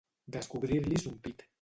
[0.35, 1.49] Descobrir-li son pit.